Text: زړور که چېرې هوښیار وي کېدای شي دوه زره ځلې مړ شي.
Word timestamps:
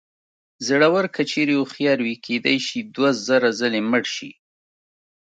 زړور 0.67 1.05
که 1.15 1.21
چېرې 1.31 1.53
هوښیار 1.59 1.99
وي 2.03 2.15
کېدای 2.25 2.57
شي 2.67 2.79
دوه 2.95 3.09
زره 3.27 3.49
ځلې 3.59 3.79
مړ 3.91 4.03
شي. 4.15 4.31